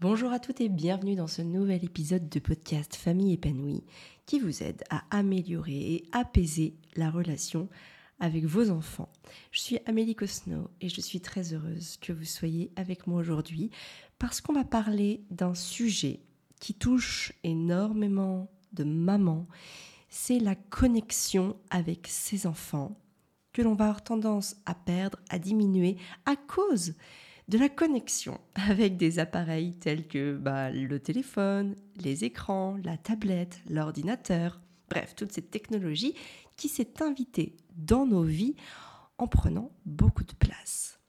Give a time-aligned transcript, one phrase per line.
[0.00, 3.82] Bonjour à toutes et bienvenue dans ce nouvel épisode de podcast Famille épanouie
[4.26, 7.68] qui vous aide à améliorer et apaiser la relation
[8.20, 9.08] avec vos enfants.
[9.50, 13.72] Je suis Amélie Cosno et je suis très heureuse que vous soyez avec moi aujourd'hui
[14.20, 16.20] parce qu'on va parler d'un sujet
[16.60, 19.48] qui touche énormément de mamans,
[20.08, 22.96] c'est la connexion avec ses enfants
[23.52, 26.94] que l'on va avoir tendance à perdre, à diminuer à cause
[27.48, 33.60] de la connexion avec des appareils tels que bah, le téléphone, les écrans, la tablette,
[33.68, 36.14] l'ordinateur, bref, toute cette technologie
[36.56, 38.56] qui s'est invitée dans nos vies
[39.18, 41.00] en prenant beaucoup de place.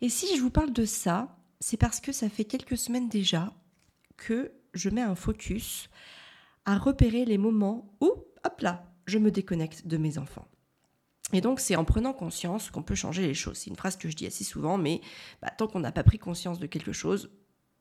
[0.00, 3.52] Et si je vous parle de ça, c'est parce que ça fait quelques semaines déjà
[4.16, 5.88] que je mets un focus
[6.64, 10.48] à repérer les moments où, hop là, je me déconnecte de mes enfants.
[11.32, 13.58] Et donc, c'est en prenant conscience qu'on peut changer les choses.
[13.58, 15.00] C'est une phrase que je dis assez souvent, mais
[15.40, 17.30] bah, tant qu'on n'a pas pris conscience de quelque chose,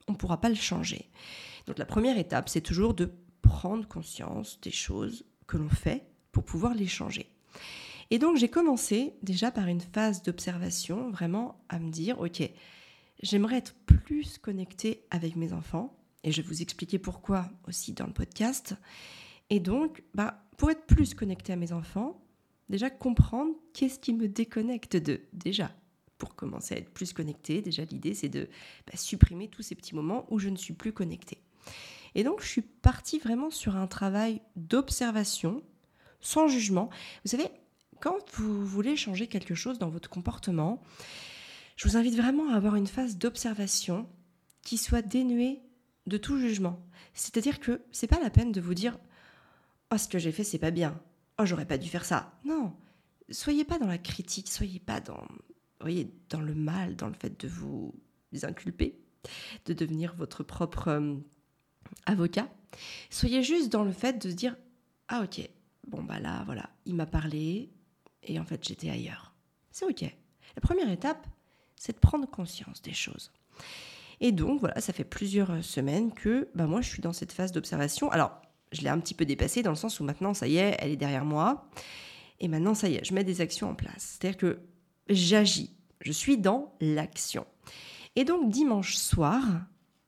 [0.07, 1.09] on ne pourra pas le changer.
[1.67, 3.11] Donc, la première étape, c'est toujours de
[3.41, 7.29] prendre conscience des choses que l'on fait pour pouvoir les changer.
[8.09, 12.41] Et donc, j'ai commencé déjà par une phase d'observation, vraiment à me dire, OK,
[13.21, 18.07] j'aimerais être plus connectée avec mes enfants, et je vais vous expliquer pourquoi aussi dans
[18.07, 18.75] le podcast.
[19.49, 22.22] Et donc, bah, pour être plus connectée à mes enfants,
[22.73, 25.71] déjà comprendre qu'est-ce qui me déconnecte de déjà
[26.17, 28.49] pour commencer à être plus connecté déjà l'idée c'est de
[28.87, 31.37] bah, supprimer tous ces petits moments où je ne suis plus connecté
[32.15, 35.61] et donc je suis partie vraiment sur un travail d'observation
[36.19, 36.89] sans jugement.
[37.23, 37.47] Vous savez
[37.99, 40.81] quand vous voulez changer quelque chose dans votre comportement
[41.75, 44.09] je vous invite vraiment à avoir une phase d'observation
[44.63, 45.61] qui soit dénuée
[46.07, 46.79] de tout jugement.
[47.13, 48.97] C'est-à-dire que c'est pas la peine de vous dire
[49.93, 50.99] oh ce que j'ai fait c'est pas bien
[51.39, 52.33] oh j'aurais pas dû faire ça.
[52.45, 52.75] Non,
[53.29, 55.27] soyez pas dans la critique, soyez pas dans,
[55.79, 57.93] voyez, dans le mal, dans le fait de vous
[58.41, 58.99] inculper,
[59.65, 61.15] de devenir votre propre euh,
[62.05, 62.47] avocat.
[63.09, 64.55] Soyez juste dans le fait de se dire
[65.07, 65.47] ah ok,
[65.87, 67.71] bon bah là voilà, il m'a parlé
[68.23, 69.33] et en fait j'étais ailleurs.
[69.71, 70.01] C'est ok.
[70.55, 71.27] La première étape,
[71.75, 73.31] c'est de prendre conscience des choses.
[74.19, 77.51] Et donc voilà, ça fait plusieurs semaines que bah, moi je suis dans cette phase
[77.51, 78.09] d'observation.
[78.11, 78.41] Alors
[78.73, 80.91] je l'ai un petit peu dépassée dans le sens où maintenant, ça y est, elle
[80.91, 81.69] est derrière moi.
[82.39, 84.17] Et maintenant, ça y est, je mets des actions en place.
[84.19, 84.59] C'est-à-dire que
[85.07, 85.71] j'agis.
[86.01, 87.45] Je suis dans l'action.
[88.15, 89.43] Et donc, dimanche soir,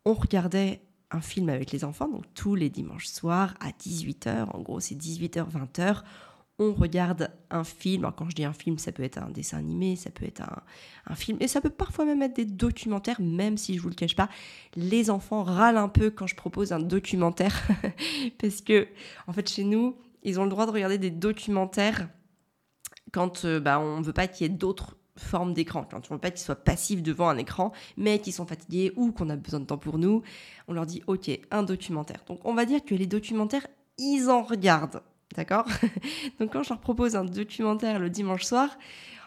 [0.03, 0.81] on regardait
[1.11, 4.95] un film avec les enfants, donc tous les dimanches soirs à 18h, en gros c'est
[4.95, 6.03] 18h, 20h,
[6.59, 8.03] on regarde un film.
[8.03, 10.41] Alors quand je dis un film, ça peut être un dessin animé, ça peut être
[11.05, 13.95] un, film, et ça peut parfois même être des documentaires, même si je vous le
[13.95, 14.29] cache pas,
[14.75, 17.67] les enfants râlent un peu quand je propose un documentaire,
[18.39, 18.87] parce que
[19.27, 22.09] en fait chez nous, ils ont le droit de regarder des documentaires
[23.11, 26.15] quand euh, bah, on ne veut pas qu'il y ait d'autres formes d'écran, quand on
[26.15, 29.35] veut pas qu'ils soient passifs devant un écran, mais qu'ils sont fatigués ou qu'on a
[29.35, 30.23] besoin de temps pour nous,
[30.67, 32.23] on leur dit ok, un documentaire.
[32.27, 33.67] Donc on va dire que les documentaires,
[33.97, 35.01] ils en regardent
[35.35, 35.65] D'accord
[36.39, 38.77] Donc quand je leur propose un documentaire le dimanche soir,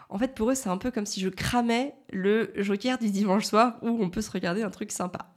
[0.09, 3.45] en fait pour eux c'est un peu comme si je cramais le joker du dimanche
[3.45, 5.33] soir où on peut se regarder un truc sympa.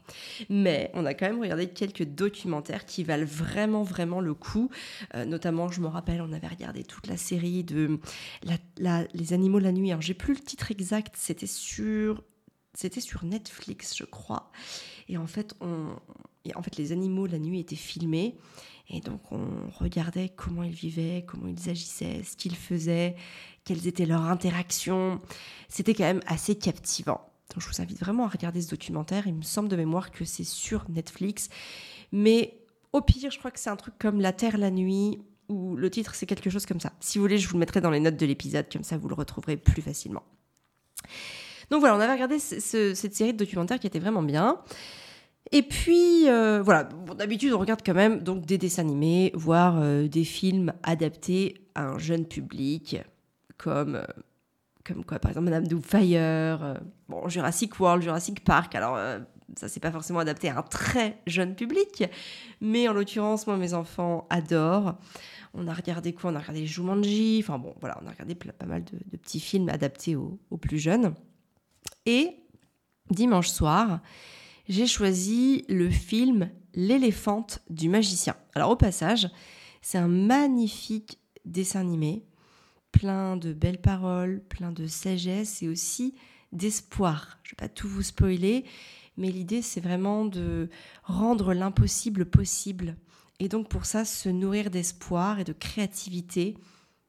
[0.50, 4.70] Mais on a quand même regardé quelques documentaires qui valent vraiment vraiment le coup.
[5.16, 8.00] Euh, notamment je me rappelle on avait regardé toute la série de
[9.14, 9.92] Les animaux la nuit.
[9.92, 12.24] Alors j'ai plus le titre exact, c'était sur
[12.74, 14.52] c'était sur Netflix, je crois.
[15.10, 15.90] Et en fait, on,
[16.56, 18.38] en fait, les animaux la nuit étaient filmés
[18.94, 19.48] et donc on
[19.80, 23.16] regardait comment ils vivaient, comment ils agissaient, ce qu'ils faisaient,
[23.64, 25.22] quelles étaient leurs interactions.
[25.70, 27.22] C'était quand même assez captivant.
[27.54, 29.28] Donc je vous invite vraiment à regarder ce documentaire.
[29.28, 31.48] Il me semble de mémoire que c'est sur Netflix.
[32.12, 32.58] Mais
[32.92, 35.90] au pire, je crois que c'est un truc comme La Terre la nuit, ou le
[35.90, 36.92] titre c'est quelque chose comme ça.
[37.00, 39.08] Si vous voulez, je vous le mettrai dans les notes de l'épisode, comme ça vous
[39.08, 40.24] le retrouverez plus facilement.
[41.70, 44.60] Donc voilà, on avait regardé cette série de documentaires qui était vraiment bien.
[45.52, 46.88] Et puis, euh, voilà,
[47.18, 51.88] d'habitude, on regarde quand même donc des dessins animés, voire euh, des films adaptés à
[51.88, 52.98] un jeune public,
[53.58, 54.06] comme, euh,
[54.86, 58.76] comme quoi, par exemple, Madame Doubtfire, bon, Jurassic World, Jurassic Park.
[58.76, 58.98] Alors,
[59.58, 62.06] ça, c'est pas forcément adapté à un très jeune public,
[62.62, 64.96] mais en l'occurrence, moi, mes enfants adorent.
[65.54, 66.32] On a regardé quoi?
[66.32, 69.68] On a regardé Jumanji, enfin bon, voilà, on a regardé pas mal de, petits films
[69.68, 71.14] adaptés aux, aux plus jeunes.
[72.06, 72.38] Et
[73.10, 74.00] dimanche soir,
[74.68, 78.36] j'ai choisi le film L'éléphante du magicien.
[78.56, 79.30] Alors au passage,
[79.82, 82.24] c'est un magnifique dessin animé,
[82.94, 86.16] plein de belles paroles, plein de sagesse et aussi
[86.54, 87.40] d'espoir.
[87.44, 88.64] Je ne vais pas tout vous spoiler,
[89.18, 90.70] mais l'idée c'est vraiment de
[91.04, 92.96] rendre l'impossible possible.
[93.40, 96.56] Et donc pour ça, se nourrir d'espoir et de créativité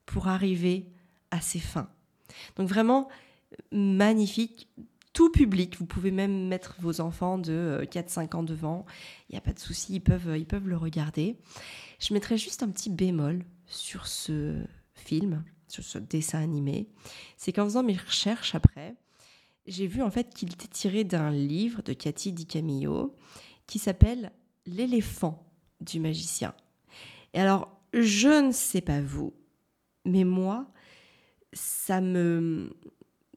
[0.05, 0.91] pour arriver
[1.31, 1.89] à ses fins.
[2.57, 3.07] Donc vraiment
[3.71, 4.67] magnifique,
[5.13, 5.77] tout public.
[5.77, 8.85] Vous pouvez même mettre vos enfants de 4-5 ans devant.
[9.29, 11.37] Il n'y a pas de souci, ils peuvent, ils peuvent le regarder.
[11.99, 14.63] Je mettrai juste un petit bémol sur ce
[14.93, 16.89] film, sur ce dessin animé.
[17.37, 18.95] C'est qu'en faisant mes recherches après,
[19.65, 23.15] j'ai vu en fait qu'il était tiré d'un livre de Cathy Di Camillo
[23.67, 24.31] qui s'appelle
[24.65, 25.45] L'éléphant
[25.81, 26.53] du magicien.
[27.33, 29.33] Et alors, je ne sais pas vous,
[30.05, 30.67] mais moi,
[31.51, 32.69] ça me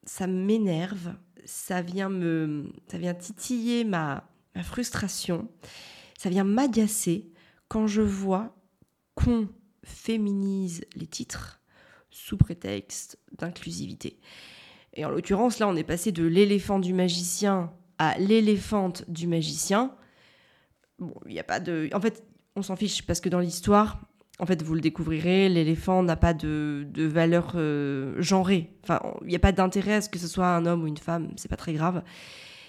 [0.05, 1.13] ça m'énerve,
[1.47, 4.29] ça vient me ça vient titiller ma,
[4.63, 5.47] frustration,
[6.17, 7.31] ça vient m'agacer
[7.67, 8.55] quand je vois
[9.15, 9.47] qu'on
[9.83, 11.61] féminise les titres
[12.09, 14.19] sous prétexte d'inclusivité.
[14.93, 19.95] Et en l'occurrence, là, on est passé de l'éléphant du magicien à l'éléphante du magicien.
[20.97, 21.89] Bon, il n'y a pas de.
[21.93, 22.23] En fait,
[22.55, 24.01] on s'en fiche parce que dans l'histoire,
[24.39, 28.71] en fait, vous le découvrirez, l'éléphant n'a pas de, valeur euh, genrée.
[28.83, 30.97] Enfin, il n'y a pas d'intérêt à ce que ce soit un homme ou une
[30.97, 32.03] femme, c'est pas très grave.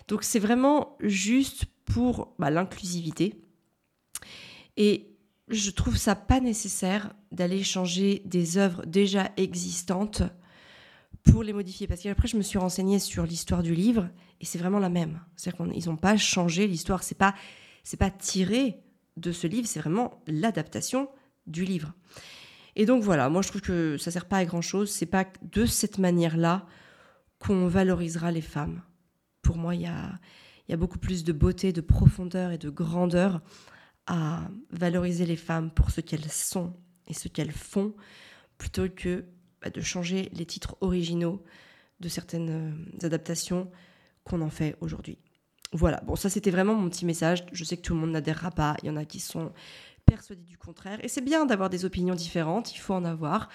[0.08, 3.42] Donc, c'est vraiment juste pour bah, l'inclusivité.
[4.78, 5.14] Et
[5.48, 10.22] je trouve ça pas nécessaire d'aller changer des œuvres déjà existantes
[11.24, 11.86] pour les modifier.
[11.86, 14.08] Parce qu'après, je me suis renseignée sur l'histoire du livre
[14.40, 15.20] et c'est vraiment la même.
[15.36, 17.02] C'est-à-dire qu'ils n'ont pas changé l'histoire.
[17.02, 17.34] C'est pas,
[17.98, 18.80] pas tiré
[19.18, 21.08] de ce livre, c'est vraiment l'adaptation
[21.48, 21.92] du livre.
[22.76, 24.90] Et donc voilà, moi je trouve que ça sert pas à grand chose.
[24.90, 26.66] C'est pas de cette manière-là
[27.38, 28.82] qu'on valorisera les femmes.
[29.42, 30.18] Pour moi, il y a,
[30.68, 33.40] y a beaucoup plus de beauté, de profondeur et de grandeur
[34.06, 36.74] à valoriser les femmes pour ce qu'elles sont
[37.08, 37.94] et ce qu'elles font,
[38.56, 39.24] plutôt que
[39.62, 41.42] bah, de changer les titres originaux
[42.00, 43.70] de certaines euh, adaptations
[44.24, 45.18] qu'on en fait aujourd'hui.
[45.72, 47.44] Voilà, bon ça c'était vraiment mon petit message.
[47.52, 49.52] Je sais que tout le monde n'adhérera pas, il y en a qui sont
[50.08, 53.48] persuadés du contraire, et c'est bien d'avoir des opinions différentes, il faut en avoir.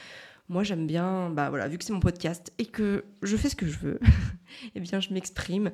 [0.50, 3.56] Moi j'aime bien, bah voilà, vu que c'est mon podcast et que je fais ce
[3.56, 4.00] que je veux,
[4.76, 5.72] eh bien je m'exprime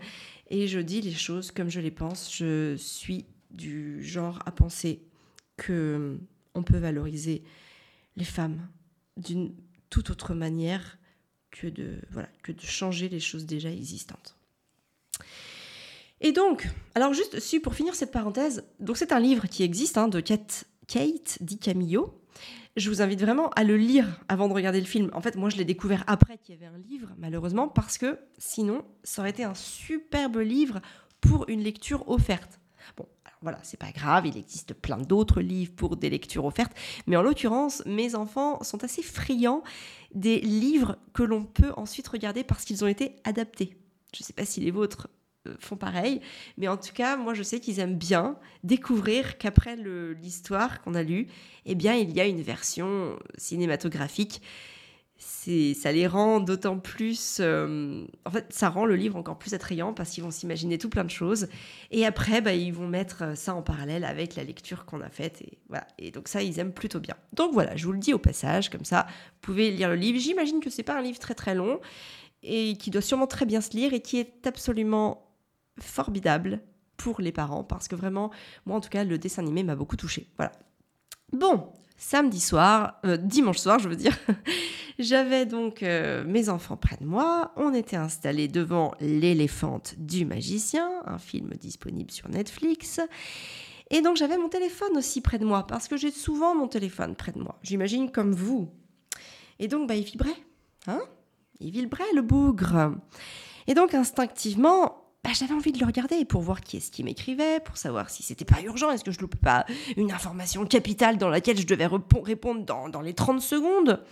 [0.48, 2.36] et je dis les choses comme je les pense.
[2.36, 5.08] Je suis du genre à penser
[5.58, 6.20] que
[6.54, 7.44] on peut valoriser
[8.16, 8.68] les femmes
[9.18, 9.54] d'une
[9.90, 10.98] toute autre manière
[11.52, 14.38] que de, voilà, que de changer les choses déjà existantes.
[16.22, 20.08] Et donc, alors juste pour finir cette parenthèse, donc c'est un livre qui existe hein,
[20.08, 22.22] de Kate, Kate Di Camillo.
[22.76, 25.10] Je vous invite vraiment à le lire avant de regarder le film.
[25.14, 28.20] En fait, moi, je l'ai découvert après qu'il y avait un livre, malheureusement, parce que
[28.38, 30.82] sinon, ça aurait été un superbe livre
[31.20, 32.60] pour une lecture offerte.
[32.96, 33.06] Bon,
[33.42, 36.74] voilà, c'est pas grave, il existe plein d'autres livres pour des lectures offertes,
[37.08, 39.64] mais en l'occurrence, mes enfants sont assez friands
[40.14, 43.78] des livres que l'on peut ensuite regarder parce qu'ils ont été adaptés.
[44.14, 45.08] Je ne sais pas si les vôtres
[45.60, 46.22] font pareil,
[46.58, 51.04] mais en tout cas, moi je sais qu'ils aiment bien découvrir qu'après l'histoire qu'on a
[51.04, 51.28] lue,
[51.66, 54.42] eh bien il y a une version cinématographique
[55.20, 57.38] ça les rend d'autant plus.
[57.40, 60.90] Euh, en fait, ça rend le livre encore plus attrayant parce qu'ils vont s'imaginer tout
[60.90, 61.48] plein de choses.
[61.92, 65.42] Et après, bah, ils vont mettre ça en parallèle avec la lecture qu'on a faite.
[65.42, 65.86] Et, voilà.
[65.98, 67.16] et donc, ça, ils aiment plutôt bien.
[67.34, 70.20] Donc, voilà, je vous le dis au passage, comme ça, vous pouvez lire le livre.
[70.20, 71.80] J'imagine que c'est pas un livre très très long
[72.42, 75.29] et qui doit sûrement très bien se lire et qui est absolument
[75.84, 76.62] formidable
[76.98, 78.32] pour les parents parce que vraiment,
[78.66, 80.28] moi en tout cas, le dessin animé m'a beaucoup touché.
[80.38, 80.52] Voilà.
[81.32, 84.18] Bon, samedi soir, euh, dimanche soir, je veux dire.
[85.00, 87.54] J'avais donc euh, mes enfants près de moi.
[87.56, 93.00] On était installés devant L'éléphante du magicien, un film disponible sur Netflix.
[93.92, 97.16] Et donc j'avais mon téléphone aussi près de moi, parce que j'ai souvent mon téléphone
[97.16, 97.58] près de moi.
[97.64, 98.70] J'imagine comme vous.
[99.58, 100.38] Et donc bah, il vibrait.
[100.88, 101.02] Hein?
[101.60, 102.94] Il vibrait le bougre.
[103.68, 107.60] Et donc instinctivement, bah, j'avais envie de le regarder pour voir qui est-ce qui m'écrivait,
[107.60, 109.66] pour savoir si c'était pas urgent, est-ce que je loupe pas
[109.98, 111.88] une information capitale dans laquelle je devais
[112.24, 114.04] répondre dans, dans les 30 secondes?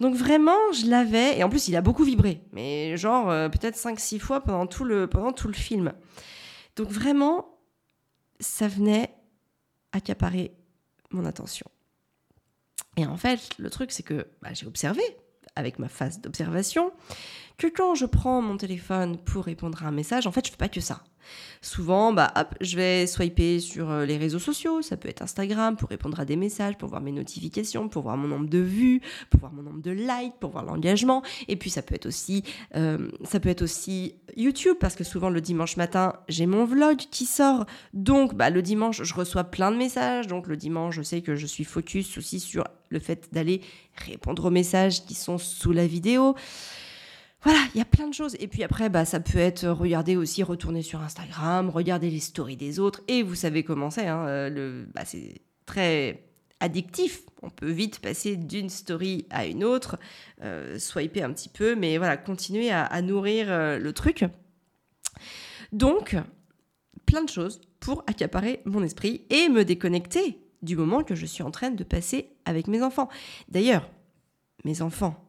[0.00, 3.76] Donc vraiment, je l'avais, et en plus il a beaucoup vibré, mais genre euh, peut-être
[3.76, 5.92] 5-6 fois pendant tout, le, pendant tout le film.
[6.76, 7.58] Donc vraiment,
[8.40, 9.14] ça venait
[9.92, 10.52] accaparer
[11.10, 11.66] mon attention.
[12.96, 15.02] Et en fait, le truc, c'est que bah, j'ai observé,
[15.56, 16.92] avec ma phase d'observation,
[17.58, 20.56] que quand je prends mon téléphone pour répondre à un message, en fait, je fais
[20.56, 21.02] pas que ça.
[21.60, 25.76] Souvent, bah, hop, je vais swiper sur euh, les réseaux sociaux, ça peut être Instagram
[25.76, 29.00] pour répondre à des messages, pour voir mes notifications, pour voir mon nombre de vues,
[29.30, 31.22] pour voir mon nombre de likes, pour voir l'engagement.
[31.48, 32.42] Et puis ça peut être aussi,
[32.74, 36.96] euh, ça peut être aussi YouTube parce que souvent le dimanche matin j'ai mon vlog
[36.96, 41.02] qui sort, donc bah, le dimanche je reçois plein de messages, donc le dimanche je
[41.02, 43.60] sais que je suis focus aussi sur le fait d'aller
[43.96, 46.34] répondre aux messages qui sont sous la vidéo.
[47.42, 48.36] Voilà, il y a plein de choses.
[48.38, 52.56] Et puis après, bah, ça peut être regarder aussi, retourner sur Instagram, regarder les stories
[52.56, 53.02] des autres.
[53.08, 56.24] Et vous savez comment c'est, hein, euh, bah, c'est très
[56.60, 57.22] addictif.
[57.42, 59.98] On peut vite passer d'une story à une autre,
[60.42, 64.24] euh, swiper un petit peu, mais voilà, continuer à, nourrir euh, le truc.
[65.72, 66.16] Donc,
[67.06, 71.42] plein de choses pour accaparer mon esprit et me déconnecter du moment que je suis
[71.42, 73.08] en train de passer avec mes enfants.
[73.48, 73.90] D'ailleurs,
[74.64, 75.28] mes enfants,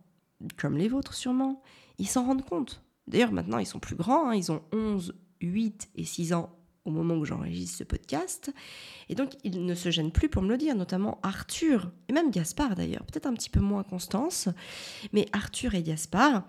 [0.57, 1.63] comme les vôtres sûrement,
[1.97, 2.83] ils s'en rendent compte.
[3.07, 4.35] D'ailleurs, maintenant, ils sont plus grands, hein.
[4.35, 8.51] ils ont 11, 8 et 6 ans au moment où j'enregistre ce podcast.
[9.09, 12.31] Et donc, ils ne se gênent plus pour me le dire, notamment Arthur, et même
[12.31, 14.49] Gaspard d'ailleurs, peut-être un petit peu moins Constance,
[15.13, 16.43] mais Arthur et Gaspard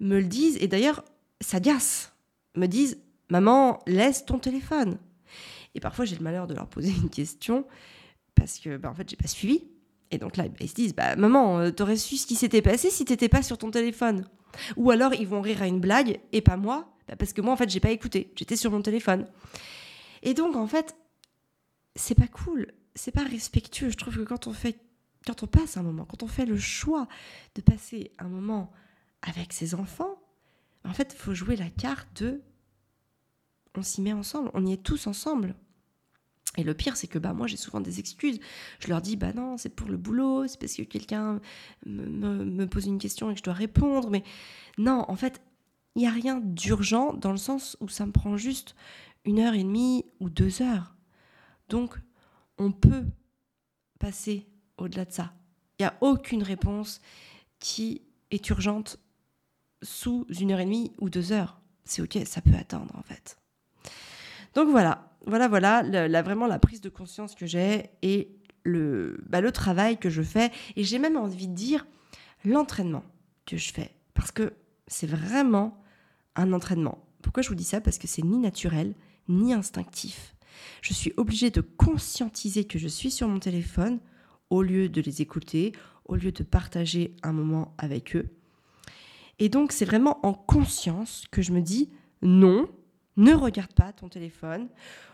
[0.00, 1.04] me le disent, et d'ailleurs,
[1.40, 1.58] ça
[2.56, 2.98] me disent,
[3.28, 4.98] maman, laisse ton téléphone.
[5.74, 7.64] Et parfois, j'ai le malheur de leur poser une question,
[8.34, 9.62] parce que, bah, en fait, j'ai pas suivi.
[10.10, 12.90] Et donc là, ils se disent, bah, maman, euh, t'aurais su ce qui s'était passé
[12.90, 14.24] si t'étais pas sur ton téléphone.
[14.76, 17.52] Ou alors, ils vont rire à une blague, et pas moi, bah, parce que moi,
[17.52, 19.26] en fait, j'ai pas écouté, j'étais sur mon téléphone.
[20.22, 20.96] Et donc, en fait,
[21.94, 23.90] c'est pas cool, c'est pas respectueux.
[23.90, 24.78] Je trouve que quand on fait,
[25.26, 27.08] quand on passe un moment, quand on fait le choix
[27.54, 28.72] de passer un moment
[29.22, 30.20] avec ses enfants,
[30.84, 32.40] en fait, faut jouer la carte de
[33.74, 35.54] on s'y met ensemble, on y est tous ensemble.
[36.56, 38.38] Et le pire, c'est que bah, moi, j'ai souvent des excuses.
[38.80, 41.40] Je leur dis, bah non, c'est pour le boulot, c'est parce que quelqu'un
[41.84, 44.10] me, me, pose une question et que je dois répondre.
[44.10, 44.22] Mais
[44.78, 45.42] non, en fait,
[45.94, 48.74] il n'y a rien d'urgent dans le sens où ça me prend juste
[49.24, 50.94] une heure et demie ou deux heures.
[51.68, 51.98] Donc,
[52.58, 53.04] on peut
[53.98, 54.46] passer
[54.78, 55.32] au-delà de ça.
[55.78, 57.00] Il n'y a aucune réponse
[57.58, 58.98] qui est urgente
[59.82, 61.60] sous une heure et demie ou deux heures.
[61.84, 63.38] C'est ok, ça peut attendre en fait.
[64.54, 69.52] Donc voilà, voilà, voilà, vraiment la prise de conscience que j'ai et le, bah, le
[69.52, 70.50] travail que je fais.
[70.76, 71.86] Et j'ai même envie de dire
[72.44, 73.04] l'entraînement
[73.44, 73.90] que je fais.
[74.14, 74.52] Parce que
[74.86, 75.82] c'est vraiment
[76.36, 77.04] un entraînement.
[77.22, 77.80] Pourquoi je vous dis ça?
[77.80, 78.94] Parce que c'est ni naturel,
[79.28, 80.34] ni instinctif.
[80.80, 83.98] Je suis obligée de conscientiser que je suis sur mon téléphone
[84.50, 85.72] au lieu de les écouter,
[86.04, 88.28] au lieu de partager un moment avec eux.
[89.38, 91.90] Et donc c'est vraiment en conscience que je me dis
[92.22, 92.68] non,
[93.16, 94.68] ne regarde pas ton téléphone.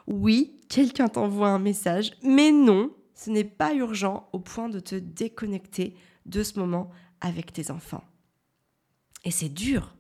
[0.07, 4.95] Oui, quelqu'un t'envoie un message, mais non, ce n'est pas urgent au point de te
[4.95, 5.95] déconnecter
[6.27, 6.91] de ce moment
[7.21, 8.05] avec tes enfants.
[9.25, 9.95] Et c'est dur.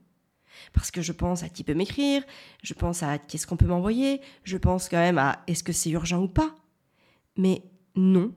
[0.72, 2.22] Parce que je pense à qui peut m'écrire,
[2.62, 5.90] je pense à qu'est-ce qu'on peut m'envoyer, je pense quand même à est-ce que c'est
[5.90, 6.54] urgent ou pas.
[7.36, 7.62] Mais
[7.94, 8.34] non,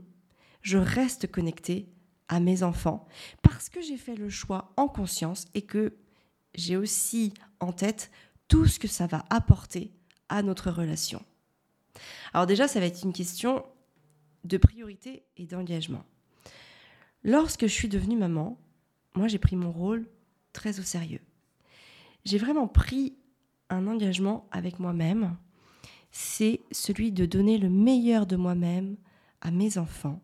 [0.62, 1.90] je reste connectée
[2.28, 3.06] à mes enfants
[3.42, 5.98] parce que j'ai fait le choix en conscience et que
[6.56, 8.12] j'ai aussi en tête
[8.48, 9.92] tout ce que ça va apporter
[10.30, 11.24] à notre relation.
[12.34, 13.66] Alors déjà, ça va être une question
[14.44, 16.04] de priorité et d'engagement.
[17.24, 18.60] Lorsque je suis devenue maman,
[19.16, 20.08] moi j'ai pris mon rôle
[20.54, 21.22] très au sérieux
[22.26, 23.16] j'ai vraiment pris
[23.70, 25.38] un engagement avec moi-même,
[26.12, 28.98] c'est celui de donner le meilleur de moi-même
[29.42, 30.22] à mes enfants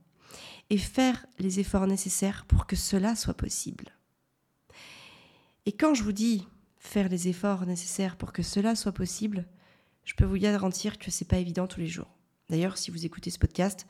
[0.69, 3.93] et faire les efforts nécessaires pour que cela soit possible.
[5.65, 6.47] Et quand je vous dis
[6.81, 9.45] faire les efforts nécessaires pour que cela soit possible,
[10.03, 12.17] je peux vous garantir que c'est pas évident tous les jours.
[12.49, 13.87] D'ailleurs, si vous écoutez ce podcast,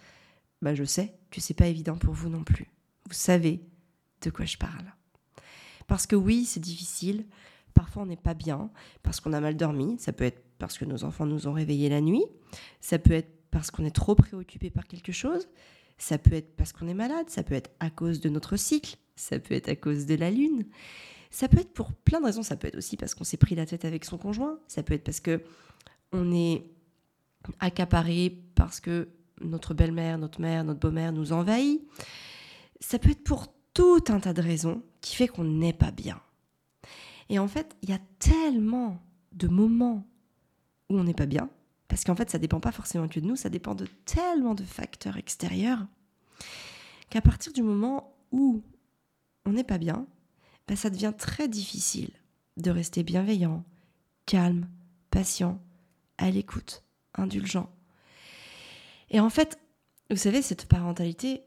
[0.61, 2.67] bah je sais que c'est pas évident pour vous non plus.
[3.07, 3.61] Vous savez
[4.21, 4.93] de quoi je parle.
[5.87, 7.25] Parce que oui, c'est difficile,
[7.73, 8.69] Parfois, on n'est pas bien
[9.03, 9.97] parce qu'on a mal dormi.
[9.99, 12.23] Ça peut être parce que nos enfants nous ont réveillés la nuit.
[12.79, 15.47] Ça peut être parce qu'on est trop préoccupé par quelque chose.
[15.97, 17.29] Ça peut être parce qu'on est malade.
[17.29, 18.97] Ça peut être à cause de notre cycle.
[19.15, 20.65] Ça peut être à cause de la lune.
[21.31, 22.43] Ça peut être pour plein de raisons.
[22.43, 24.59] Ça peut être aussi parce qu'on s'est pris la tête avec son conjoint.
[24.67, 25.41] Ça peut être parce que
[26.11, 26.69] on est
[27.59, 29.07] accaparé parce que
[29.41, 31.81] notre belle-mère, notre mère, notre beau-mère nous envahit.
[32.79, 36.21] Ça peut être pour tout un tas de raisons qui fait qu'on n'est pas bien.
[37.29, 40.05] Et en fait, il y a tellement de moments
[40.89, 41.49] où on n'est pas bien,
[41.87, 44.63] parce qu'en fait, ça dépend pas forcément que de nous, ça dépend de tellement de
[44.63, 45.85] facteurs extérieurs,
[47.09, 48.61] qu'à partir du moment où
[49.45, 50.05] on n'est pas bien,
[50.67, 52.11] ben, ça devient très difficile
[52.57, 53.63] de rester bienveillant,
[54.25, 54.67] calme,
[55.09, 55.61] patient,
[56.17, 56.83] à l'écoute,
[57.15, 57.69] indulgent.
[59.09, 59.59] Et en fait,
[60.09, 61.41] vous savez, cette parentalité,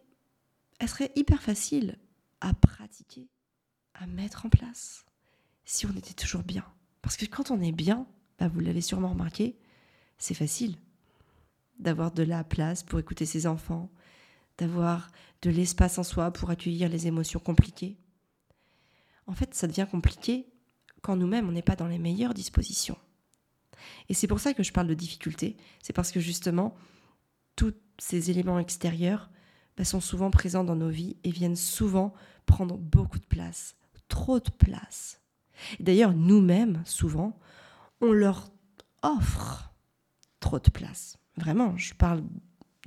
[0.78, 1.98] elle serait hyper facile
[2.40, 3.28] à pratiquer,
[3.94, 5.04] à mettre en place
[5.64, 6.64] si on était toujours bien.
[7.02, 8.06] Parce que quand on est bien,
[8.38, 9.56] bah vous l'avez sûrement remarqué,
[10.18, 10.76] c'est facile
[11.78, 13.90] d'avoir de la place pour écouter ses enfants,
[14.58, 15.10] d'avoir
[15.42, 17.96] de l'espace en soi pour accueillir les émotions compliquées.
[19.26, 20.46] En fait, ça devient compliqué
[21.02, 22.98] quand nous-mêmes, on n'est pas dans les meilleures dispositions.
[24.08, 26.74] Et c'est pour ça que je parle de difficulté, c'est parce que justement,
[27.56, 29.30] tous ces éléments extérieurs
[29.76, 32.14] bah, sont souvent présents dans nos vies et viennent souvent
[32.46, 33.76] prendre beaucoup de place,
[34.08, 35.20] trop de place.
[35.80, 37.38] D'ailleurs, nous-mêmes, souvent,
[38.00, 38.50] on leur
[39.02, 39.72] offre
[40.40, 41.18] trop de place.
[41.36, 42.22] Vraiment, je parle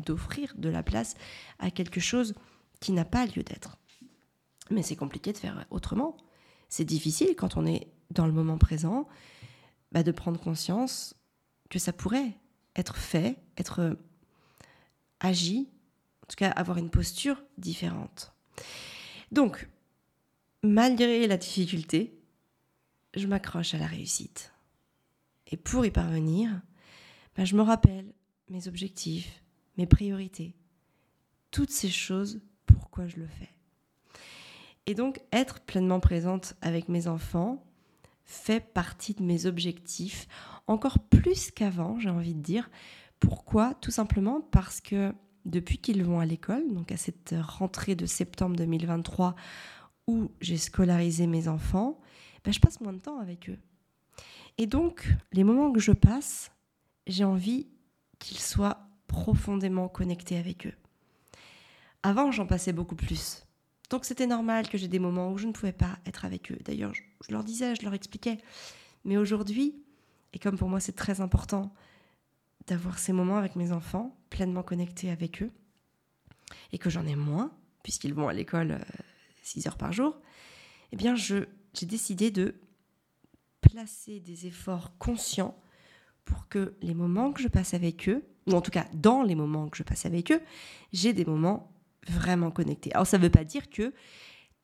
[0.06, 1.16] d'offrir de la place
[1.60, 2.34] à quelque chose
[2.80, 3.78] qui n'a pas lieu d'être.
[4.70, 6.18] Mais c'est compliqué de faire autrement.
[6.70, 9.08] C'est difficile quand on est dans le moment présent
[9.92, 11.16] bah, de prendre conscience
[11.70, 12.34] que ça pourrait
[12.76, 13.98] être fait, être
[15.20, 15.70] agi,
[16.24, 18.34] en tout cas avoir une posture différente.
[19.32, 19.70] Donc,
[20.64, 22.18] malgré la difficulté,
[23.16, 24.54] je m'accroche à la réussite.
[25.48, 26.62] Et pour y parvenir,
[27.36, 28.14] bah, je me rappelle
[28.50, 29.44] mes objectifs,
[29.78, 30.56] mes priorités,
[31.52, 33.57] toutes ces choses, pourquoi je le fais.
[34.88, 37.64] Et donc, être pleinement présente avec mes enfants
[38.24, 40.28] fait partie de mes objectifs,
[40.66, 42.70] encore plus qu'avant, j'ai envie de dire.
[43.20, 43.74] Pourquoi?
[43.76, 45.14] Tout simplement parce que
[45.46, 49.36] depuis qu'ils vont à l'école, donc à cette rentrée de septembre 2023
[50.08, 52.00] où j'ai scolarisé mes enfants,
[52.44, 53.60] ben je passe moins de temps avec eux.
[54.58, 56.52] Et donc, les moments que je passe,
[57.08, 57.68] j'ai envie
[58.20, 60.76] qu'ils soient profondément connectés avec eux.
[62.04, 63.47] Avant, j'en passais beaucoup plus.
[63.90, 66.58] Donc c'était normal que j'ai des moments où je ne pouvais pas être avec eux.
[66.66, 68.38] D'ailleurs, je leur disais, je leur expliquais.
[69.06, 69.76] Mais aujourd'hui,
[70.34, 71.74] et comme pour moi c'est très important
[72.68, 75.52] d'avoir ces moments avec mes enfants, pleinement connectés avec eux,
[76.72, 77.52] et que j'en ai moins,
[77.84, 78.80] puisqu'ils vont à l'école
[79.44, 80.20] 6 euh, heures par jour,
[80.92, 81.46] eh bien j'ai
[81.84, 82.56] décidé de
[83.62, 85.58] placer des efforts conscients
[86.26, 89.36] pour que les moments que je passe avec eux, ou en tout cas dans les
[89.36, 90.42] moments que je passe avec eux,
[90.92, 91.72] j'ai des moments
[92.10, 92.94] vraiment connectés.
[92.94, 93.94] Alors ça ne veut pas dire que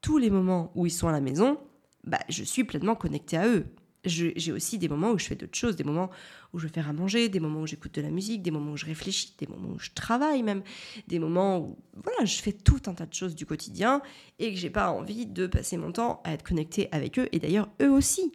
[0.01, 1.59] tous les moments où ils sont à la maison,
[2.03, 3.65] bah, je suis pleinement connectée à eux.
[4.05, 6.09] J'ai aussi des moments où je fais d'autres choses, des moments
[6.51, 8.77] où je fais à manger, des moments où j'écoute de la musique, des moments où
[8.77, 10.61] je réfléchis, des moments où je travaille même,
[11.07, 14.01] des moments où voilà, je fais tout un tas de choses du quotidien
[14.39, 17.29] et que j'ai pas envie de passer mon temps à être connectée avec eux.
[17.31, 18.33] Et d'ailleurs, eux aussi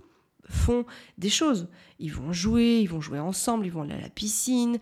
[0.49, 0.87] font
[1.19, 1.69] des choses.
[1.99, 4.79] Ils vont jouer, ils vont jouer ensemble, ils vont aller à la piscine,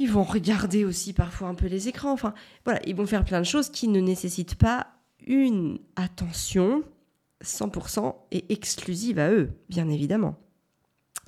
[0.00, 2.10] ils vont regarder aussi parfois un peu les écrans.
[2.10, 2.32] Enfin,
[2.64, 4.86] voilà, ils vont faire plein de choses qui ne nécessitent pas
[5.26, 6.82] une attention
[7.44, 10.36] 100% et exclusive à eux, bien évidemment.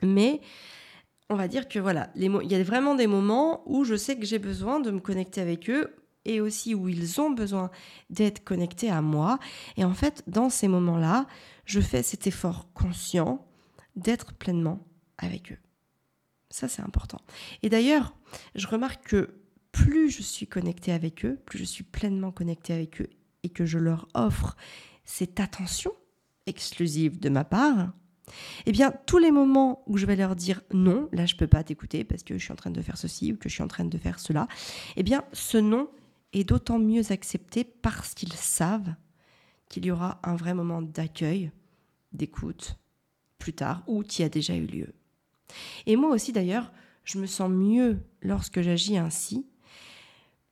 [0.03, 0.41] Mais
[1.29, 4.25] on va dire que voilà, il y a vraiment des moments où je sais que
[4.25, 7.71] j'ai besoin de me connecter avec eux et aussi où ils ont besoin
[8.09, 9.39] d'être connectés à moi.
[9.77, 11.27] Et en fait, dans ces moments-là,
[11.67, 13.47] je fais cet effort conscient
[13.97, 14.87] d'être pleinement
[15.19, 15.59] avec eux.
[16.53, 17.21] Ça, c'est important.
[17.63, 18.15] Et d'ailleurs,
[18.55, 19.35] je remarque que
[19.73, 23.09] plus je suis connectée avec eux, plus je suis pleinement connectée avec eux
[23.43, 24.55] et que je leur offre
[25.05, 25.93] cette attention
[26.47, 27.93] exclusive de ma part,
[28.67, 31.47] eh bien, tous les moments où je vais leur dire non, là, je ne peux
[31.47, 33.63] pas t'écouter parce que je suis en train de faire ceci ou que je suis
[33.63, 34.47] en train de faire cela,
[34.97, 35.89] eh bien, ce non
[36.35, 38.95] est d'autant mieux accepté parce qu'ils savent
[39.71, 41.51] qu'il y aura un vrai moment d'accueil,
[42.13, 42.77] d'écoute,
[43.39, 44.95] plus tard, ou qui a déjà eu lieu.
[45.87, 46.73] Et moi aussi d'ailleurs,
[47.05, 49.47] je me sens mieux lorsque j'agis ainsi,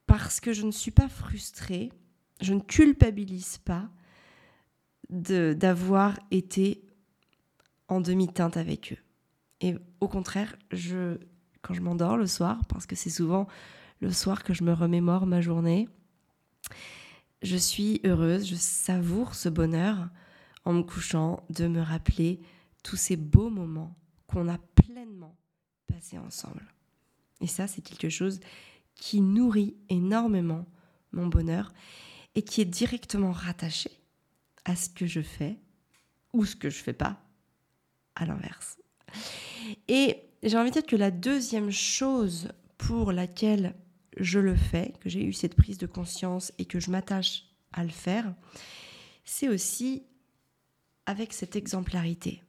[0.06, 1.92] parce que je ne suis pas frustrée,
[2.40, 3.88] je ne culpabilise pas
[5.08, 6.84] d'avoir été
[7.88, 9.02] en demi-teinte avec eux.
[9.60, 11.18] Et au contraire, je,
[11.62, 13.46] quand je m'endors le soir, parce que c'est souvent
[14.00, 15.88] le soir que je me remémore ma journée,
[17.42, 20.08] je suis heureuse, je savoure ce bonheur
[20.64, 22.40] en me couchant de me rappeler
[22.82, 23.96] tous ces beaux moments
[24.30, 25.36] qu'on a pleinement
[25.86, 26.62] passés ensemble.
[27.40, 28.40] Et ça, c'est quelque chose
[28.94, 30.66] qui nourrit énormément
[31.12, 31.72] mon bonheur
[32.34, 33.90] et qui est directement rattaché
[34.64, 35.58] à ce que je fais
[36.32, 37.20] ou ce que je fais pas
[38.14, 38.78] à l'inverse.
[39.88, 43.74] Et j'ai envie de dire que la deuxième chose pour laquelle
[44.16, 47.82] je le fais, que j'ai eu cette prise de conscience et que je m'attache à
[47.82, 48.32] le faire,
[49.24, 50.04] c'est aussi
[51.06, 52.42] avec cette exemplarité.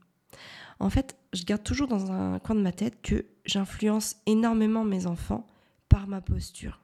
[0.81, 5.05] En fait, je garde toujours dans un coin de ma tête que j'influence énormément mes
[5.05, 5.45] enfants
[5.89, 6.81] par ma posture.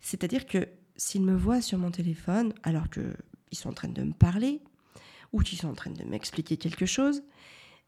[0.00, 3.12] C'est-à-dire que s'ils me voient sur mon téléphone alors qu'ils
[3.52, 4.62] sont en train de me parler
[5.32, 7.22] ou qu'ils sont en train de m'expliquer quelque chose,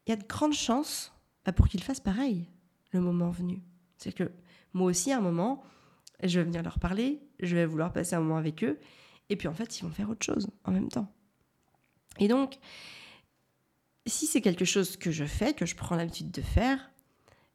[0.05, 1.11] il y a de grandes chances
[1.45, 2.47] bah, pour qu'ils fassent pareil
[2.91, 3.63] le moment venu.
[3.97, 4.31] C'est que
[4.73, 5.63] moi aussi, à un moment,
[6.21, 8.79] je vais venir leur parler, je vais vouloir passer un moment avec eux,
[9.29, 11.11] et puis en fait, ils vont faire autre chose en même temps.
[12.19, 12.59] Et donc,
[14.05, 16.91] si c'est quelque chose que je fais, que je prends l'habitude de faire,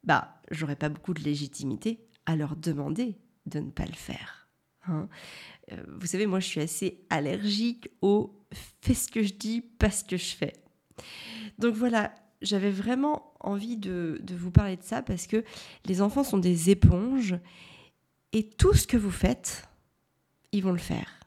[0.03, 4.47] bah, j'aurais pas beaucoup de légitimité à leur demander de ne pas le faire.
[4.87, 5.09] Hein.
[5.71, 8.35] Euh, vous savez, moi, je suis assez allergique au
[8.81, 10.53] fais ce que je dis, pas ce que je fais.
[11.59, 15.43] Donc voilà, j'avais vraiment envie de, de, vous parler de ça parce que
[15.85, 17.35] les enfants sont des éponges
[18.33, 19.67] et tout ce que vous faites,
[20.51, 21.19] ils vont le faire.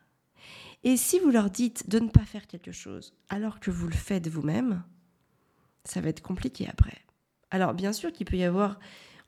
[0.84, 3.94] Et si vous leur dites de ne pas faire quelque chose alors que vous le
[3.94, 4.82] faites vous-même,
[5.84, 6.98] ça va être compliqué après.
[7.50, 8.78] Alors bien sûr qu'il peut y avoir,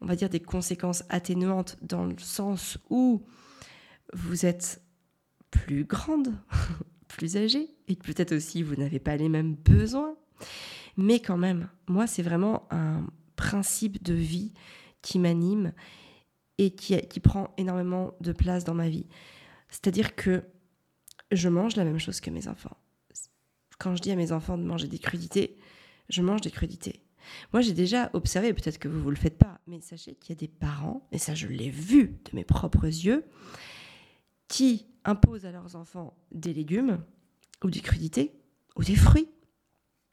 [0.00, 3.22] on va dire, des conséquences atténuantes dans le sens où
[4.12, 4.82] vous êtes
[5.50, 6.34] plus grande,
[7.08, 10.16] plus âgée, et peut-être aussi vous n'avez pas les mêmes besoins.
[10.96, 14.52] Mais quand même, moi, c'est vraiment un principe de vie
[15.02, 15.72] qui m'anime
[16.58, 19.06] et qui, prend énormément de place dans ma vie.
[19.68, 20.44] C'est-à-dire que
[21.32, 22.76] je mange la même chose que mes enfants.
[23.78, 25.58] Quand je dis à mes enfants de manger des crudités,
[26.08, 27.04] je mange des crudités.
[27.52, 30.38] Moi, j'ai déjà observé, peut-être que vous ne le faites pas, mais sachez qu'il y
[30.38, 33.24] a des parents, et ça je l'ai vu de mes propres yeux,
[34.48, 37.02] qui imposent à leurs enfants des légumes
[37.62, 38.32] ou des crudités
[38.76, 39.28] ou des fruits,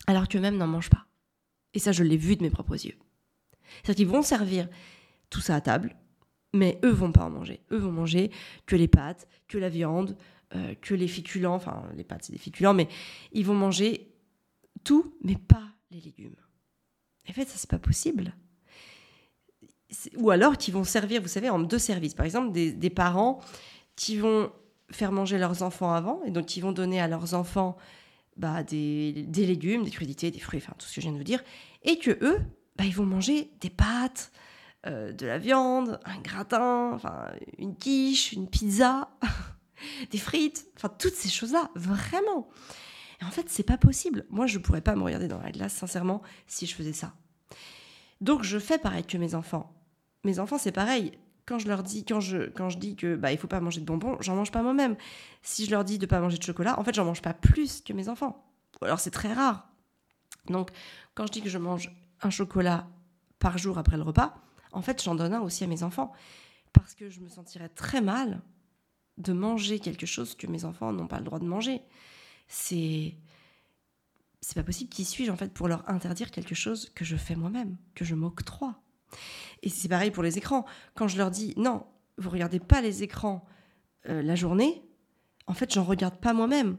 [0.07, 1.07] alors qu'eux-mêmes n'en mangent pas.
[1.73, 2.97] Et ça, je l'ai vu de mes propres yeux.
[3.83, 4.67] C'est-à-dire qu'ils vont servir
[5.29, 5.95] tout ça à table,
[6.53, 7.61] mais eux vont pas en manger.
[7.71, 8.31] Eux vont manger
[8.65, 10.17] que les pâtes, que la viande,
[10.55, 11.55] euh, que les féculents.
[11.55, 12.89] Enfin, les pâtes, c'est des féculents, mais
[13.31, 14.13] ils vont manger
[14.83, 16.35] tout, mais pas les légumes.
[17.29, 18.33] En fait, ça, c'est pas possible.
[20.17, 22.13] Ou alors qu'ils vont servir, vous savez, en deux services.
[22.13, 23.39] Par exemple, des, parents
[23.95, 24.51] qui vont
[24.89, 27.77] faire manger leurs enfants avant, et donc qui vont donner à leurs enfants
[28.37, 31.23] bah, des, légumes, des crudités, des fruits, enfin tout ce que je viens de vous
[31.23, 31.43] dire,
[31.83, 32.39] et que eux,
[32.77, 34.31] bah, ils vont manger des pâtes,
[34.87, 37.27] euh, de la viande, un gratin, enfin
[37.57, 39.09] une quiche, une pizza,
[40.11, 42.49] des frites, enfin toutes ces choses-là, vraiment.
[43.23, 44.25] En fait, c'est pas possible.
[44.29, 47.13] Moi, je pourrais pas me regarder dans la glace, sincèrement, si je faisais ça.
[48.19, 49.73] Donc, je fais pareil que mes enfants.
[50.23, 51.17] Mes enfants, c'est pareil.
[51.45, 53.81] Quand je leur dis, quand je, quand je dis que bah il faut pas manger
[53.81, 54.95] de bonbons, j'en mange pas moi-même.
[55.41, 57.81] Si je leur dis de pas manger de chocolat, en fait, j'en mange pas plus
[57.81, 58.45] que mes enfants.
[58.81, 59.67] Ou alors c'est très rare.
[60.47, 60.69] Donc,
[61.15, 62.87] quand je dis que je mange un chocolat
[63.39, 64.35] par jour après le repas,
[64.71, 66.13] en fait, j'en donne un aussi à mes enfants.
[66.73, 68.41] Parce que je me sentirais très mal
[69.17, 71.81] de manger quelque chose que mes enfants n'ont pas le droit de manger.
[72.51, 73.15] C'est.
[74.41, 74.89] C'est pas possible.
[74.89, 78.15] Qui suis-je en fait pour leur interdire quelque chose que je fais moi-même, que je
[78.15, 78.81] m'octroie?
[79.61, 80.65] Et c'est pareil pour les écrans.
[80.95, 81.85] Quand je leur dis non,
[82.17, 83.45] vous regardez pas les écrans
[84.09, 84.83] euh, la journée,
[85.47, 86.77] en fait, j'en regarde pas moi-même.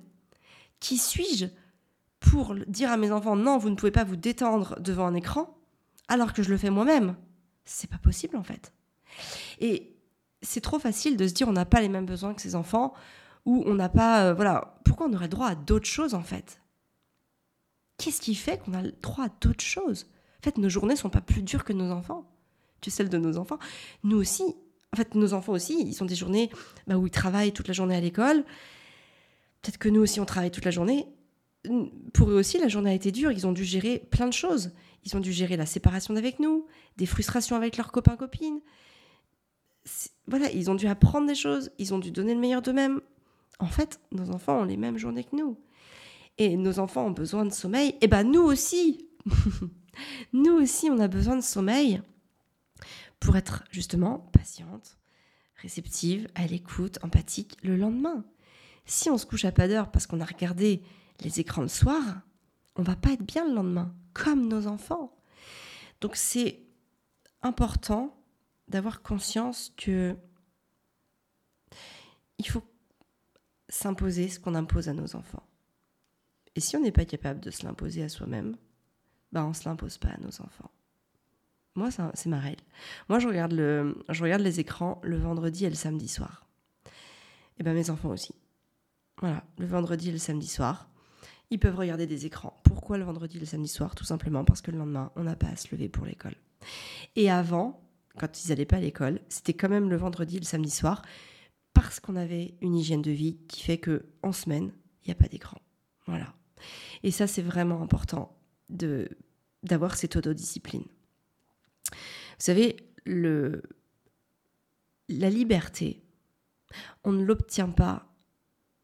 [0.81, 1.47] Qui suis-je
[2.21, 5.57] pour dire à mes enfants non, vous ne pouvez pas vous détendre devant un écran
[6.09, 7.17] alors que je le fais moi-même?
[7.65, 8.73] C'est pas possible en fait.
[9.61, 9.97] Et
[10.43, 12.93] c'est trop facile de se dire on n'a pas les mêmes besoins que ses enfants
[13.45, 16.61] ou on n'a pas euh, voilà pourquoi on aurait droit à d'autres choses en fait?
[17.99, 20.07] Qu'est-ce qui fait qu'on a le droit à d'autres choses?
[20.41, 22.29] En fait nos journées sont pas plus dures que nos enfants.
[22.81, 23.59] Que celles de nos enfants.
[24.03, 24.43] Nous aussi
[24.93, 26.51] en fait nos enfants aussi ils sont des journées
[26.87, 28.45] bah, où ils travaillent toute la journée à l'école.
[29.63, 31.07] Peut-être que nous aussi on travaille toute la journée.
[32.13, 33.31] Pour eux aussi la journée a été dure.
[33.31, 34.73] Ils ont dû gérer plein de choses.
[35.05, 38.61] Ils ont dû gérer la séparation d'avec nous, des frustrations avec leurs copains copines.
[40.29, 43.01] Voilà, ils ont dû apprendre des choses, ils ont dû donner le meilleur d'eux-mêmes.
[43.59, 45.59] En fait, nos enfants ont les mêmes journées que nous.
[46.39, 47.91] Et nos enfants ont besoin de sommeil.
[47.91, 49.09] Et eh ben nous aussi.
[50.33, 52.03] nous aussi, on a besoin de sommeil
[53.21, 54.99] pour être justement patiente,
[55.57, 58.25] réceptive, à l'écoute, empathique le lendemain.
[58.85, 60.83] Si on se couche à pas d'heure parce qu'on a regardé
[61.21, 62.03] les écrans le soir,
[62.75, 65.15] on va pas être bien le lendemain comme nos enfants.
[66.01, 66.61] Donc c'est
[67.43, 68.17] important
[68.69, 70.17] d'avoir conscience que
[72.39, 72.63] il faut
[73.73, 75.47] s'imposer ce qu'on impose à nos enfants.
[76.55, 78.57] Et si on n'est pas capable de se l'imposer à soi-même,
[79.33, 80.71] bah on se l'impose pas à nos enfants.
[81.75, 82.63] Moi, c'est ma règle.
[83.09, 86.47] Moi, je regarde, le, je regarde les écrans le vendredi et le samedi soir.
[87.59, 88.35] Et ben mes enfants aussi.
[89.21, 90.89] Voilà, le vendredi et le samedi soir
[91.53, 92.59] ils peuvent regarder des écrans.
[92.65, 93.95] Pourquoi le vendredi et le samedi soir?
[93.95, 96.35] Tout simplement parce que le lendemain, on n'a pas à se lever pour l'école.
[97.15, 97.87] Et avant,
[98.19, 101.03] quand ils n'allaient pas à l'école, c'était quand même le vendredi et le samedi soir,
[101.75, 105.17] parce qu'on avait une hygiène de vie qui fait que en semaine, il n'y a
[105.17, 105.61] pas d'écran.
[106.07, 106.35] Voilà.
[107.03, 108.37] Et ça, c'est vraiment important
[108.69, 109.09] de
[109.63, 110.83] d'avoir cette autodiscipline.
[110.83, 111.97] Vous
[112.39, 113.63] savez, le,
[115.09, 116.03] la liberté,
[117.05, 118.13] on ne l'obtient pas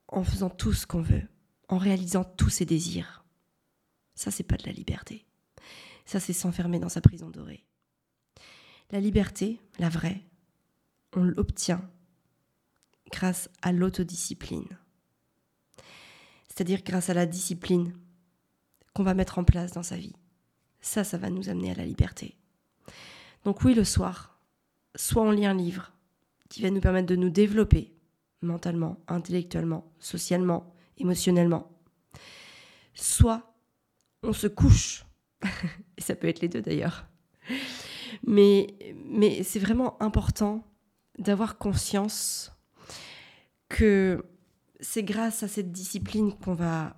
[0.06, 1.26] en faisant tout ce qu'on veut
[1.68, 3.24] en réalisant tous ses désirs.
[4.14, 5.26] Ça, c'est pas de la liberté.
[6.04, 7.64] Ça, c'est s'enfermer dans sa prison dorée.
[8.90, 10.22] La liberté, la vraie,
[11.14, 11.88] on l'obtient
[13.10, 14.78] grâce à l'autodiscipline.
[16.48, 17.94] C'est-à-dire grâce à la discipline
[18.94, 20.16] qu'on va mettre en place dans sa vie.
[20.80, 22.36] Ça, ça va nous amener à la liberté.
[23.44, 24.40] Donc oui, le soir,
[24.96, 25.92] soit on lit un livre
[26.48, 27.94] qui va nous permettre de nous développer
[28.42, 31.70] mentalement, intellectuellement, socialement, émotionnellement.
[32.94, 33.54] Soit
[34.22, 35.04] on se couche,
[35.96, 37.06] et ça peut être les deux d'ailleurs,
[38.26, 38.74] mais,
[39.06, 40.64] mais c'est vraiment important
[41.18, 42.52] d'avoir conscience
[43.68, 44.24] que
[44.80, 46.96] c'est grâce à cette discipline qu'on va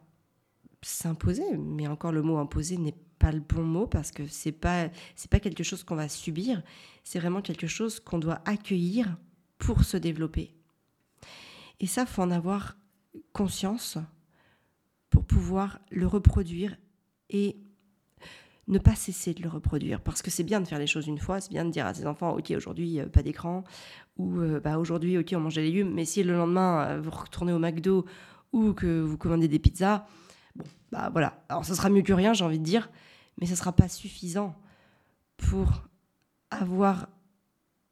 [0.82, 4.88] s'imposer, mais encore le mot imposer n'est pas le bon mot parce que c'est pas
[5.14, 6.62] c'est pas quelque chose qu'on va subir,
[7.04, 9.16] c'est vraiment quelque chose qu'on doit accueillir
[9.58, 10.54] pour se développer.
[11.80, 12.76] Et ça faut en avoir
[13.32, 13.98] conscience
[15.10, 16.76] pour pouvoir le reproduire
[17.28, 17.56] et
[18.70, 20.00] ne pas cesser de le reproduire.
[20.00, 21.92] Parce que c'est bien de faire les choses une fois, c'est bien de dire à
[21.92, 23.64] ses enfants, ok, aujourd'hui, euh, pas d'écran,
[24.16, 27.10] ou euh, bah, aujourd'hui, ok, on mange des légumes, mais si le lendemain, euh, vous
[27.10, 28.06] retournez au McDo
[28.52, 30.06] ou que vous commandez des pizzas,
[30.54, 31.42] bon, bah voilà.
[31.48, 32.90] Alors, ça sera mieux que rien, j'ai envie de dire,
[33.38, 34.56] mais ça sera pas suffisant
[35.36, 35.82] pour
[36.50, 37.08] avoir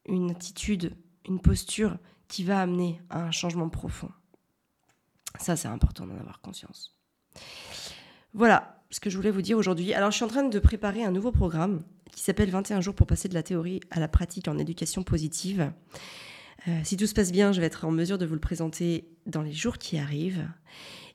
[0.07, 4.11] une attitude, une posture qui va amener à un changement profond.
[5.38, 6.97] Ça, c'est important d'en avoir conscience.
[8.33, 9.92] Voilà ce que je voulais vous dire aujourd'hui.
[9.92, 13.07] Alors, je suis en train de préparer un nouveau programme qui s'appelle 21 jours pour
[13.07, 15.70] passer de la théorie à la pratique en éducation positive.
[16.66, 19.09] Euh, si tout se passe bien, je vais être en mesure de vous le présenter
[19.27, 20.48] dans les jours qui arrivent.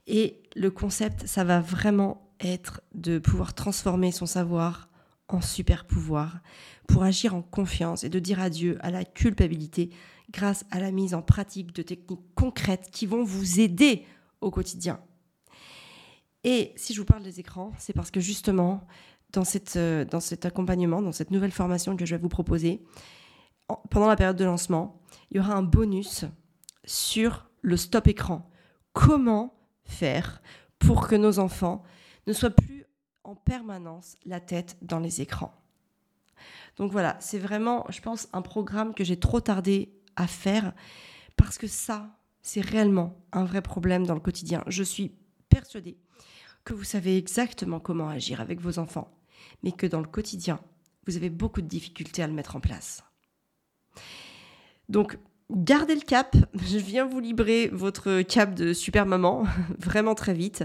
[0.07, 4.89] Et le concept, ça va vraiment être de pouvoir transformer son savoir
[5.29, 6.39] en super pouvoir
[6.87, 9.89] pour agir en confiance et de dire adieu à la culpabilité
[10.31, 14.05] grâce à la mise en pratique de techniques concrètes qui vont vous aider
[14.41, 14.99] au quotidien.
[16.43, 18.85] Et si je vous parle des écrans, c'est parce que justement,
[19.31, 22.83] dans, cette, euh, dans cet accompagnement, dans cette nouvelle formation que je vais vous proposer,
[23.89, 25.01] pendant la période de lancement,
[25.31, 26.25] il y aura un bonus
[26.83, 28.49] sur le stop écran.
[28.91, 29.53] Comment
[29.85, 30.41] faire
[30.79, 31.83] pour que nos enfants
[32.27, 32.85] ne soient plus
[33.23, 35.53] en permanence la tête dans les écrans?
[36.75, 40.73] Donc voilà, c'est vraiment, je pense, un programme que j'ai trop tardé à faire
[41.37, 42.09] parce que ça,
[42.41, 44.63] c'est réellement un vrai problème dans le quotidien.
[44.67, 45.15] Je suis
[45.49, 45.97] persuadée
[46.63, 49.11] que vous savez exactement comment agir avec vos enfants,
[49.63, 50.59] mais que dans le quotidien,
[51.05, 53.03] vous avez beaucoup de difficultés à le mettre en place.
[54.89, 55.17] Donc,
[55.51, 56.35] gardez le cap.
[56.55, 59.43] Je viens vous libérer votre cap de super maman
[59.79, 60.63] vraiment très vite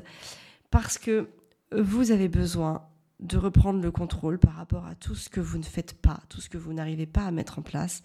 [0.71, 1.29] parce que
[1.73, 2.83] vous avez besoin
[3.21, 6.41] de reprendre le contrôle par rapport à tout ce que vous ne faites pas, tout
[6.41, 8.03] ce que vous n'arrivez pas à mettre en place.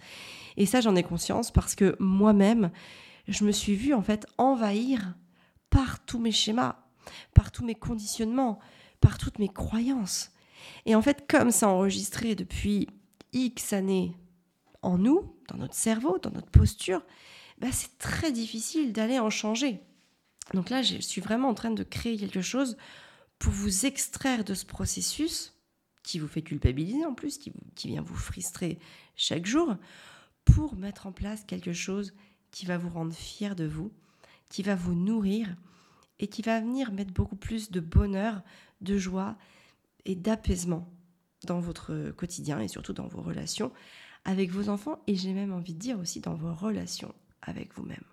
[0.57, 2.71] Et ça, j'en ai conscience parce que moi-même,
[3.27, 5.15] je me suis vue en fait envahir
[5.69, 6.82] par tous mes schémas,
[7.33, 8.59] par tous mes conditionnements,
[8.99, 10.31] par toutes mes croyances.
[10.85, 12.87] Et en fait, comme ça enregistré depuis
[13.33, 14.15] X années
[14.81, 17.03] en nous, dans notre cerveau, dans notre posture,
[17.59, 19.79] bah c'est très difficile d'aller en changer.
[20.53, 22.77] Donc là, je suis vraiment en train de créer quelque chose
[23.39, 25.53] pour vous extraire de ce processus
[26.03, 28.77] qui vous fait culpabiliser en plus, qui, qui vient vous frustrer
[29.15, 29.75] chaque jour,
[30.45, 32.13] pour mettre en place quelque chose
[32.51, 33.91] qui va vous rendre fier de vous,
[34.49, 35.55] qui va vous nourrir
[36.19, 38.41] et qui va venir mettre beaucoup plus de bonheur,
[38.81, 39.35] de joie
[40.05, 40.89] et d'apaisement
[41.45, 43.71] dans votre quotidien et surtout dans vos relations
[44.25, 48.03] avec vos enfants et j'ai même envie de dire aussi dans vos relations avec vous-même.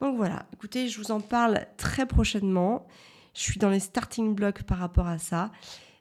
[0.00, 2.86] Donc voilà, écoutez, je vous en parle très prochainement.
[3.34, 5.50] Je suis dans les starting blocks par rapport à ça.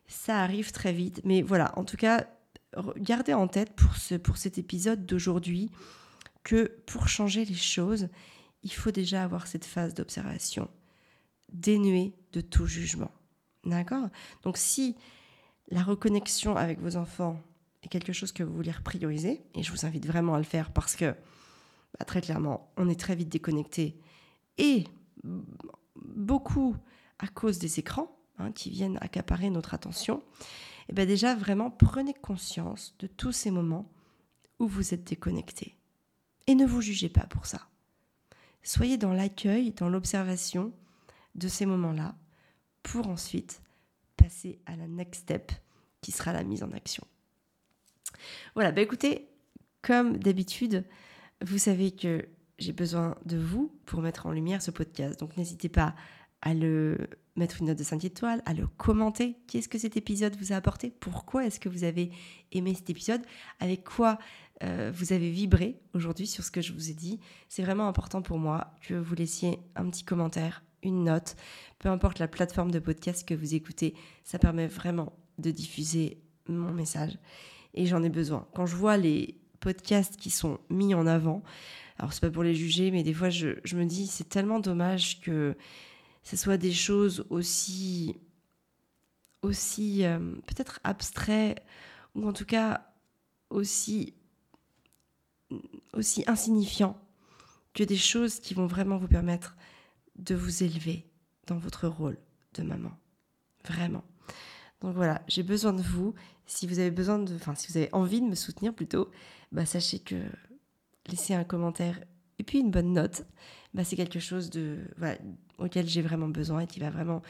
[0.08, 2.28] Ça arrive très vite, mais voilà, en tout cas,
[2.98, 5.72] gardez en tête pour, ce, pour cet épisode d'aujourd'hui
[6.44, 8.08] que pour changer les choses,
[8.68, 10.70] il faut déjà avoir cette phase d'observation
[11.54, 13.12] dénuée de tout jugement.
[13.64, 14.10] D'accord?
[14.44, 14.98] Donc si
[15.70, 17.42] la reconnexion avec vos enfants
[17.82, 20.72] est quelque chose que vous voulez prioriser, et je vous invite vraiment à le faire
[20.72, 21.16] parce que,
[21.98, 24.02] bah, très clairement, on est très vite déconnecté,
[24.58, 24.84] et
[25.96, 26.76] beaucoup
[27.20, 30.22] à cause des écrans hein, qui viennent accaparer notre attention,
[30.90, 33.90] et bien déjà vraiment prenez conscience de tous ces moments
[34.60, 35.78] où vous êtes déconnecté.
[36.48, 37.70] Et ne vous jugez pas pour ça.
[38.68, 40.74] Soyez dans l'accueil, dans l'observation
[41.36, 42.16] de ces moments-là,
[42.84, 43.62] pour ensuite
[44.18, 45.54] passer à la next step,
[46.02, 47.08] qui sera la mise en action.
[48.56, 49.30] Voilà, bah écoutez,
[49.82, 50.84] comme d'habitude,
[51.46, 52.28] vous savez que
[52.60, 55.18] j'ai besoin de vous pour mettre en lumière ce podcast.
[55.18, 55.96] Donc n'hésitez pas
[56.42, 59.38] à le mettre une note de 5 étoiles, à le commenter.
[59.48, 60.92] Qu'est-ce que cet épisode vous a apporté?
[60.92, 62.12] Pourquoi est-ce que vous avez
[62.52, 63.22] aimé cet épisode?
[63.62, 64.18] Avec quoi
[64.64, 67.20] euh, vous avez vibré aujourd'hui sur ce que je vous ai dit.
[67.48, 71.36] C'est vraiment important pour moi que vous laissiez un petit commentaire, une note,
[71.80, 73.94] peu importe la plateforme de podcast que vous écoutez,
[74.24, 77.18] ça permet vraiment de diffuser mon message.
[77.74, 78.48] Et j'en ai besoin.
[78.56, 81.44] Quand je vois les podcasts qui sont mis en avant,
[82.00, 85.22] alors c'est pas pour les juger, mais des fois je, me dis c'est tellement dommage
[85.22, 85.56] que
[86.24, 88.16] ce soit des choses aussi,
[89.42, 91.60] aussi euh, peut-être abstraits
[92.16, 92.88] ou en tout cas
[93.50, 94.14] aussi,
[95.94, 97.00] aussi insignifiants
[97.74, 99.56] que des choses qui vont vraiment vous permettre
[100.16, 101.06] de vous élever
[101.46, 102.18] dans votre rôle
[102.56, 102.92] de maman.
[103.66, 104.04] Vraiment.
[104.82, 106.14] Donc voilà, j'ai besoin de vous.
[106.46, 109.10] Si vous avez besoin de, enfin, si vous avez envie de me soutenir plutôt,
[109.52, 110.16] bah, sachez que
[111.08, 112.00] laisser un commentaire
[112.40, 113.26] et puis une bonne note,
[113.74, 114.50] bah, c'est quelque chose
[115.58, 117.22] auquel j'ai vraiment besoin et qui va vraiment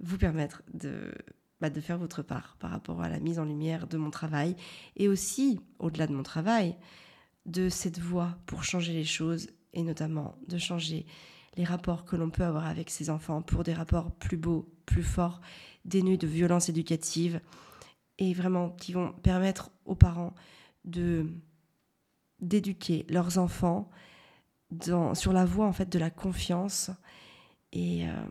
[0.00, 1.12] vous permettre de,
[1.60, 4.56] bah, de faire votre part par rapport à la mise en lumière de mon travail
[4.96, 6.76] et aussi, au-delà de mon travail,
[7.46, 11.06] de cette voie pour changer les choses et notamment de changer
[11.56, 15.02] les rapports que l'on peut avoir avec ses enfants pour des rapports plus beaux, plus
[15.02, 15.40] forts,
[15.84, 17.40] dénués de violence éducative
[18.18, 20.34] et vraiment qui vont permettre aux parents
[20.84, 21.26] de
[22.38, 23.88] d'éduquer leurs enfants
[24.70, 26.90] dans, sur la voie en fait de la confiance
[27.72, 28.26] et, euh,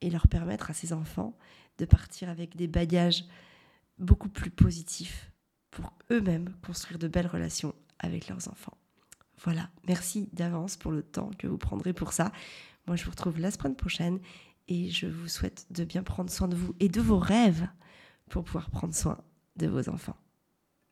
[0.00, 1.36] et leur permettre à ces enfants
[1.78, 3.24] de partir avec des bagages
[3.98, 5.32] beaucoup plus positifs
[5.72, 8.76] pour eux-mêmes construire de belles relations avec leurs enfants.
[9.42, 12.32] Voilà, merci d'avance pour le temps que vous prendrez pour ça.
[12.86, 14.20] Moi, je vous retrouve la semaine prochaine
[14.68, 17.66] et je vous souhaite de bien prendre soin de vous et de vos rêves
[18.28, 19.18] pour pouvoir prendre soin
[19.56, 20.16] de vos enfants.